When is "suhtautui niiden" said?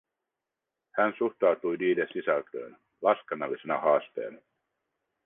1.17-2.07